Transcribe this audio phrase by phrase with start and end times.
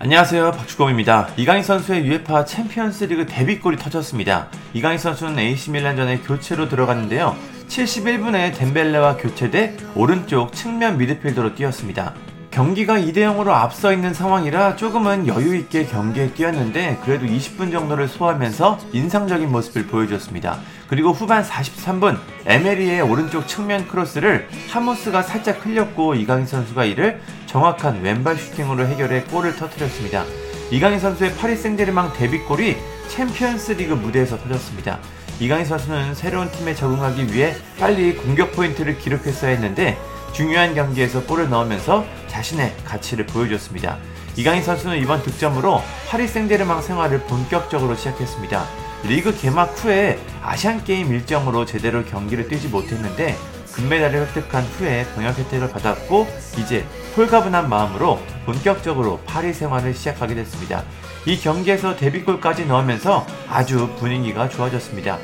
[0.00, 1.30] 안녕하세요 박주공입니다.
[1.36, 4.46] 이강인 선수의 UEFA 챔피언스리그 데뷔골이 터졌습니다.
[4.72, 7.34] 이강인 선수는 AC 밀란전에 교체로 들어갔는데요.
[7.66, 12.14] 71분에 덴벨레와 교체돼 오른쪽 측면 미드필더로 뛰었습니다.
[12.52, 19.88] 경기가 2대0으로 앞서 있는 상황이라 조금은 여유있게 경기에 뛰었는데 그래도 20분 정도를 소화하면서 인상적인 모습을
[19.88, 20.60] 보여줬습니다.
[20.86, 28.36] 그리고 후반 43분 에메리의 오른쪽 측면 크로스를 하모스가 살짝 흘렸고 이강인 선수가 이를 정확한 왼발
[28.36, 30.24] 슈팅으로 해결해 골을 터뜨렸습니다.
[30.70, 32.76] 이강인 선수의 파리 생제르맹 데뷔골이
[33.08, 34.98] 챔피언스 리그 무대에서 터졌습니다.
[35.40, 39.96] 이강인 선수는 새로운 팀에 적응하기 위해 빨리 공격 포인트를 기록했어야 했는데
[40.34, 43.96] 중요한 경기에서 골을 넣으면서 자신의 가치를 보여줬습니다.
[44.36, 48.66] 이강인 선수는 이번 득점으로 파리 생제르맹 생활을 본격적으로 시작했습니다.
[49.04, 53.36] 리그 개막 후에 아시안 게임 일정으로 제대로 경기를 뛰지 못했는데
[53.72, 56.26] 금메달을 획득한 후에 병역 혜택을 받았고
[56.58, 56.84] 이제
[57.16, 60.84] 홀가분한 마음으로 본격적으로 파리 생활을 시작하게 됐습니다.
[61.26, 65.18] 이 경기에서 데뷔골까지 넣으면서 아주 분위기가 좋아졌습니다.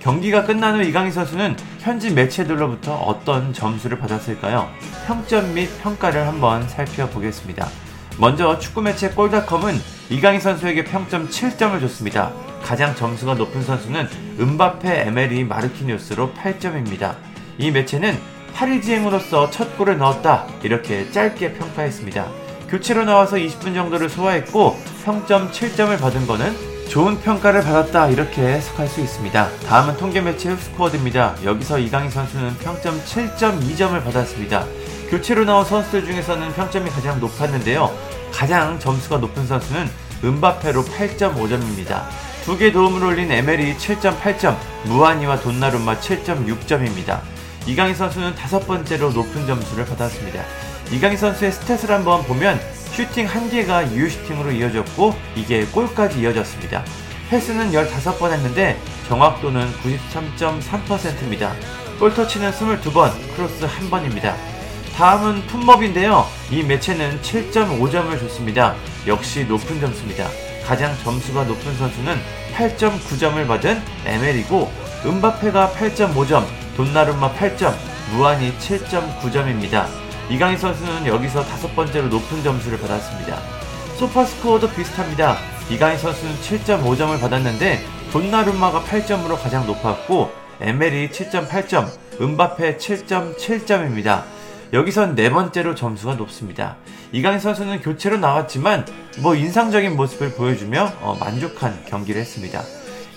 [0.00, 4.68] 경기가 끝난 후 이강인 선수는 현지 매체들로부터 어떤 점수를 받았을까요?
[5.06, 7.68] 평점 및 평가를 한번 살펴보겠습니다.
[8.18, 9.74] 먼저 축구 매체 골닷컴은
[10.10, 12.32] 이강인 선수에게 평점 7점을 줬습니다.
[12.62, 14.08] 가장 점수가 높은 선수는
[14.40, 17.16] 은바페, 에메리, 마르키뉴스로 8점입니다.
[17.58, 18.18] 이 매체는
[18.54, 22.26] 파리지행으로서 첫 골을 넣었다 이렇게 짧게 평가했습니다.
[22.68, 26.54] 교체로 나와서 20분 정도를 소화했고 평점 7점을 받은 거는
[26.88, 29.48] 좋은 평가를 받았다 이렇게 해석할 수 있습니다.
[29.66, 31.36] 다음은 통계 매체 흡스코어드입니다.
[31.44, 34.64] 여기서 이강인 선수는 평점 7.2점을 받았습니다.
[35.10, 37.90] 교체로 나온 선수들 중에서는 평점이 가장 높았는데요.
[38.32, 39.88] 가장 점수가 높은 선수는
[40.24, 42.02] 음바페로 8.5점입니다.
[42.44, 47.20] 두 개 도움을 올린 에메리 7.8점, 무아니와 돈나룸마 7.6점입니다.
[47.68, 50.42] 이강인 선수는 다섯 번째로 높은 점수를 받았습니다.
[50.90, 52.58] 이강인 선수의 stat을 한번 보면
[52.92, 56.82] 슈팅 1개가 유효슈팅으로 이어졌고 이게 골까지 이어졌습니다.
[57.28, 61.52] 패스는 15번 했는데 정확도는 93.3%입니다.
[61.98, 64.34] 볼터치는 22번, 크로스 1번입니다.
[64.96, 66.26] 다음은 FotMob인데요.
[66.50, 68.76] 이 매체는 7.5점을 줬습니다.
[69.06, 70.26] 역시 높은 점수입니다.
[70.66, 72.16] 가장 점수가 높은 선수는
[72.54, 74.72] 8.9점을 받은 에멜이고
[75.04, 76.46] 은바페가 8.5점,
[76.78, 77.74] 돈나룸마 8점,
[78.12, 79.86] 무한이 7.9점입니다.
[80.30, 83.36] 이강인 선수는 여기서 다섯 번째로 높은 점수를 받았습니다.
[83.96, 85.38] 소파 스코어도 비슷합니다.
[85.70, 87.80] 이강인 선수는 7.5점을 받았는데
[88.12, 90.30] 돈나룸마가 8점으로 가장 높았고
[90.60, 91.88] 에멜이 7.8점,
[92.20, 94.22] 은바페 7.7점입니다.
[94.72, 96.76] 여기선 네 번째로 점수가 높습니다.
[97.10, 98.86] 이강인 선수는 교체로 나왔지만
[99.18, 102.62] 뭐 인상적인 모습을 보여주며 어, 만족한 경기를 했습니다.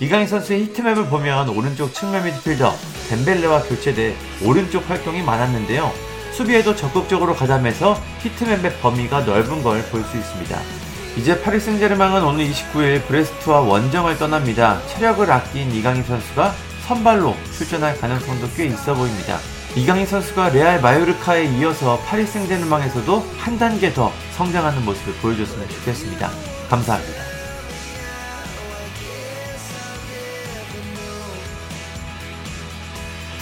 [0.02, 2.74] 이강인 선수의 heat map을 보면 오른쪽 측면 미드필더
[3.08, 5.92] 뎀벨레와 교체돼 오른쪽 활동이 많았는데요.
[6.32, 10.58] 수비에도 적극적으로 가담해서 heat map의 범위가 넓은 걸 볼 수 있습니다.
[11.16, 14.80] 이제 파리 생제르맹은 오는 29일 브레스트와 원정을 떠납니다.
[14.88, 16.52] 체력을 아낀 이강인 선수가
[16.88, 19.38] 선발로 출전할 가능성도 꽤 있어 보입니다.
[19.76, 26.28] 이강인 선수가 레알 마요르카에 이어서 파리 생제르맹에서도 한 단계 더 성장하는 모습을 보여줬으면 좋겠습니다.
[26.68, 27.31] 감사합니다.